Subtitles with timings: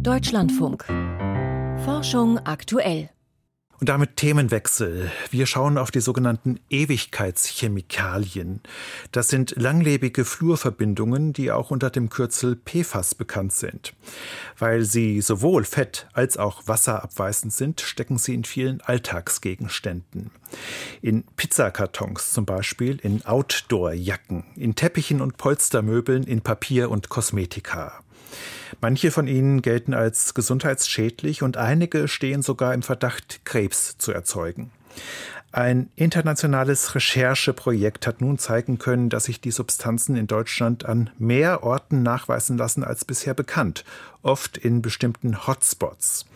[0.00, 0.84] Deutschlandfunk.
[1.84, 3.10] Forschung aktuell.
[3.80, 5.10] Und damit Themenwechsel.
[5.30, 8.60] Wir schauen auf die sogenannten Ewigkeitschemikalien.
[9.12, 13.94] Das sind langlebige Fluorverbindungen, die auch unter dem Kürzel PFAS bekannt sind.
[14.58, 20.30] Weil sie sowohl fett- als auch wasserabweisend sind, stecken sie in vielen Alltagsgegenständen.
[21.02, 28.02] In Pizzakartons zum Beispiel, in Outdoor-Jacken, in Teppichen und Polstermöbeln, in Papier und Kosmetika.
[28.80, 34.70] Manche von ihnen gelten als gesundheitsschädlich und einige stehen sogar im Verdacht, Krebs zu erzeugen.
[35.50, 41.62] Ein internationales Rechercheprojekt hat nun zeigen können, dass sich die Substanzen in Deutschland an mehr
[41.62, 43.82] Orten nachweisen lassen als bisher bekannt,
[44.22, 46.26] oft in bestimmten Hotspots.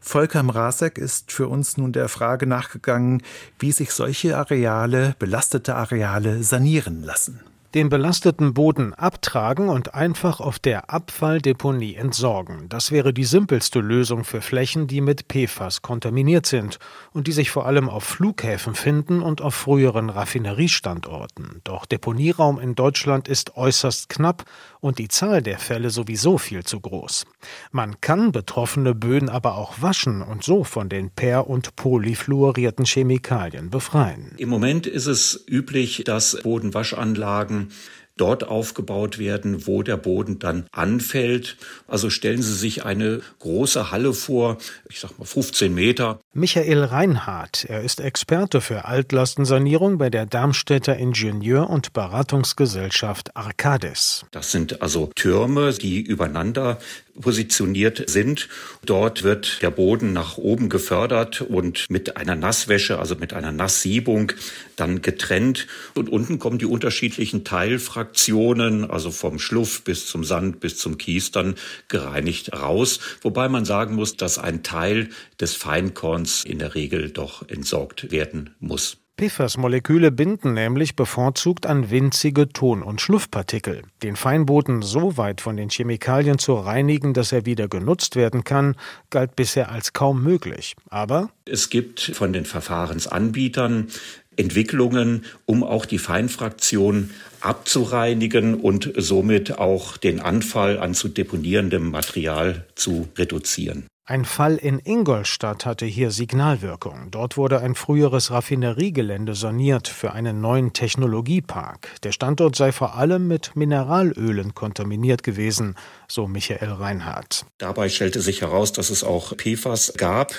[0.00, 3.22] Volker Mrazek ist für uns nun der Frage nachgegangen,
[3.58, 7.40] wie sich solche Areale, belastete Areale, sanieren lassen
[7.74, 12.68] den belasteten Boden abtragen und einfach auf der Abfalldeponie entsorgen.
[12.68, 16.78] Das wäre die simpelste Lösung für Flächen, die mit PFAS kontaminiert sind
[17.12, 21.60] und die sich vor allem auf Flughäfen finden und auf früheren Raffineriestandorten.
[21.64, 24.44] Doch Deponieraum in Deutschland ist äußerst knapp
[24.82, 27.24] und die Zahl der Fälle sowieso viel zu groß.
[27.70, 33.70] Man kann betroffene Böden aber auch waschen und so von den per- und polyfluorierten Chemikalien
[33.70, 34.32] befreien.
[34.38, 37.70] Im Moment ist es üblich, dass Bodenwaschanlagen
[38.16, 41.56] dort aufgebaut werden, wo der Boden dann anfällt.
[41.88, 46.20] Also stellen Sie sich eine große Halle vor, ich sag mal 15 Meter.
[46.34, 54.24] Michael Reinhardt, er ist Experte für Altlastensanierung bei der Darmstädter Ingenieur- und Beratungsgesellschaft Arcades.
[54.30, 56.78] Das sind also Türme, die übereinander
[57.20, 58.48] positioniert sind.
[58.84, 64.32] Dort wird der Boden nach oben gefördert und mit einer Nasswäsche, also mit einer Nasssiebung,
[64.76, 65.66] dann getrennt.
[65.94, 71.30] Und unten kommen die unterschiedlichen Teilfraktionen, also vom Schluff bis zum Sand bis zum Kies,
[71.30, 71.54] dann
[71.88, 73.00] gereinigt raus.
[73.20, 78.54] Wobei man sagen muss, dass ein Teil des Feinkorns in der Regel doch entsorgt werden
[78.60, 78.98] muss.
[79.22, 83.82] PFAS-Moleküle binden nämlich bevorzugt an winzige Ton- und Schluffpartikel.
[84.02, 88.74] Den Feinboden so weit von den Chemikalien zu reinigen, dass er wieder genutzt werden kann,
[89.10, 90.74] galt bisher als kaum möglich.
[90.90, 93.86] Aber es gibt von den Verfahrensanbietern
[94.34, 97.10] Entwicklungen, um auch die Feinfraktion
[97.40, 103.86] abzureinigen und somit auch den Anfall an zu deponierendem Material zu reduzieren.
[104.12, 107.10] Ein Fall in Ingolstadt hatte hier Signalwirkung.
[107.10, 111.88] Dort wurde ein früheres Raffineriegelände saniert für einen neuen Technologiepark.
[112.02, 115.76] Der Standort sei vor allem mit Mineralölen kontaminiert gewesen,
[116.08, 117.46] so Michael Reinhardt.
[117.56, 120.34] Dabei stellte sich heraus, dass es auch PFAS gab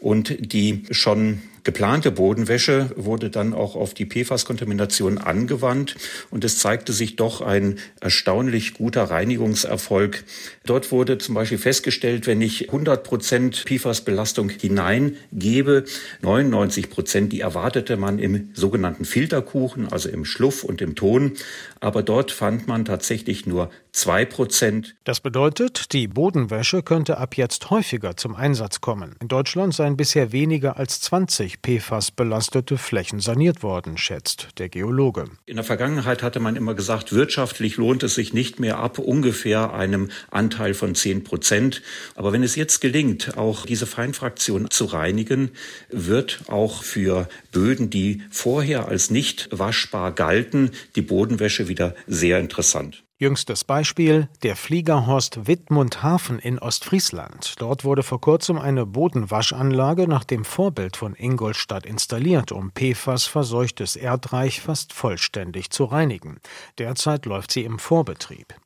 [0.00, 5.96] und die schon geplante Bodenwäsche wurde dann auch auf die PFAS-Kontamination angewandt
[6.30, 10.24] und es zeigte sich doch ein erstaunlich guter Reinigungserfolg.
[10.64, 15.84] Dort wurde zum Beispiel festgestellt, wenn ich 100 Prozent PFAS-Belastung hineingebe,
[16.22, 21.32] 99 Prozent, die erwartete man im sogenannten Filterkuchen, also im Schluff und im Ton,
[21.80, 24.96] aber dort fand man tatsächlich nur zwei Prozent.
[25.04, 29.16] Das bedeutet, die Bodenwäsche könnte ab jetzt häufiger zum Einsatz kommen.
[29.20, 35.26] In Deutschland seien bisher weniger als 20 PFAS-belastete Flächen saniert worden, schätzt der Geologe.
[35.46, 39.72] In der Vergangenheit hatte man immer gesagt, wirtschaftlich lohnt es sich nicht mehr ab ungefähr
[39.74, 41.82] einem Anteil von 10 Prozent.
[42.14, 45.50] Aber wenn es jetzt gelingt, auch diese Feinfraktion zu reinigen,
[45.90, 53.04] wird auch für Böden, die vorher als nicht waschbar galten, die Bodenwäsche wieder sehr interessant.
[53.22, 57.54] Jüngstes Beispiel der Fliegerhorst Wittmundhafen in Ostfriesland.
[57.60, 63.94] Dort wurde vor kurzem eine Bodenwaschanlage nach dem Vorbild von Ingolstadt installiert, um PFAS verseuchtes
[63.94, 66.40] Erdreich fast vollständig zu reinigen.
[66.78, 68.56] Derzeit läuft sie im Vorbetrieb.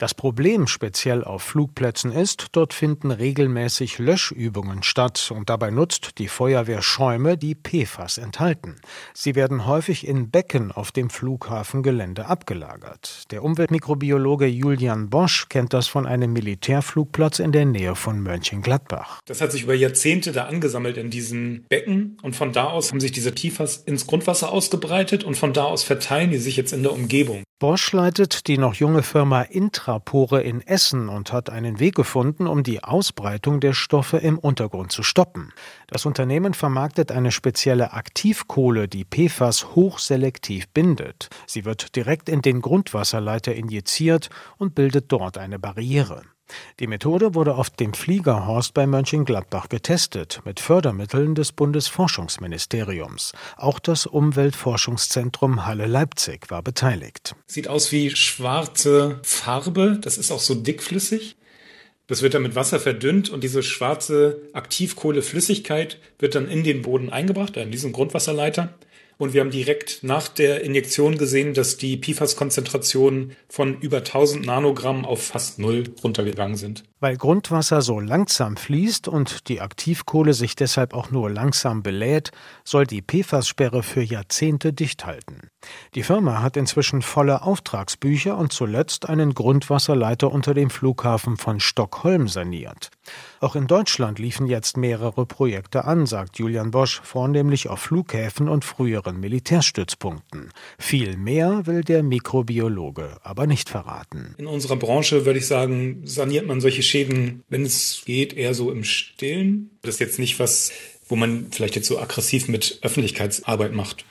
[0.00, 6.28] Das Problem speziell auf Flugplätzen ist, dort finden regelmäßig Löschübungen statt und dabei nutzt die
[6.28, 8.76] Feuerwehr Schäume, die PFAS enthalten.
[9.12, 13.24] Sie werden häufig in Becken auf dem Flughafengelände abgelagert.
[13.32, 19.18] Der Umweltmikrobiologe Julian Bosch kennt das von einem Militärflugplatz in der Nähe von Mönchengladbach.
[19.24, 23.00] Das hat sich über Jahrzehnte da angesammelt in diesen Becken und von da aus haben
[23.00, 26.84] sich diese PFAS ins Grundwasser ausgebreitet und von da aus verteilen die sich jetzt in
[26.84, 27.42] der Umgebung.
[27.60, 32.62] Bosch leitet die noch junge Firma Intrapore in Essen und hat einen Weg gefunden, um
[32.62, 35.52] die Ausbreitung der Stoffe im Untergrund zu stoppen.
[35.88, 41.30] Das Unternehmen vermarktet eine spezielle Aktivkohle, die PFAS hochselektiv bindet.
[41.48, 46.22] Sie wird direkt in den Grundwasserleiter injiziert und bildet dort eine Barriere.
[46.80, 53.32] Die Methode wurde auf dem Fliegerhorst bei Mönchengladbach getestet, mit Fördermitteln des Bundesforschungsministeriums.
[53.56, 57.34] Auch das Umweltforschungszentrum Halle-Leipzig war beteiligt.
[57.46, 61.36] Sieht aus wie schwarze Farbe, das ist auch so dickflüssig.
[62.06, 67.10] Das wird dann mit Wasser verdünnt und diese schwarze Aktivkohleflüssigkeit wird dann in den Boden
[67.10, 68.74] eingebracht, in diesen Grundwasserleiter.
[69.20, 75.04] Und wir haben direkt nach der Injektion gesehen, dass die PFAS-Konzentrationen von über 1000 Nanogramm
[75.04, 76.84] auf fast null runtergegangen sind.
[77.00, 82.30] Weil Grundwasser so langsam fließt und die Aktivkohle sich deshalb auch nur langsam belädt,
[82.62, 85.48] soll die PFAS-Sperre für Jahrzehnte dicht halten.
[85.96, 92.28] Die Firma hat inzwischen volle Auftragsbücher und zuletzt einen Grundwasserleiter unter dem Flughafen von Stockholm
[92.28, 92.90] saniert.
[93.40, 98.64] Auch in Deutschland liefen jetzt mehrere Projekte an, sagt Julian Bosch, vornehmlich auf Flughäfen und
[98.64, 100.50] früheren Militärstützpunkten.
[100.78, 104.34] Viel mehr will der Mikrobiologe aber nicht verraten.
[104.38, 108.70] In unserer Branche würde ich sagen, saniert man solche Schäden, wenn es geht, eher so
[108.70, 109.70] im Stillen.
[109.82, 110.72] Das ist jetzt nicht was,
[111.08, 114.04] wo man vielleicht jetzt so aggressiv mit Öffentlichkeitsarbeit macht.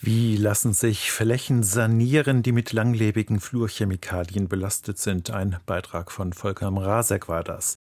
[0.00, 5.30] Wie lassen sich Flächen sanieren, die mit langlebigen Flurchemikalien belastet sind?
[5.30, 7.78] Ein Beitrag von Volker Mrazek war das.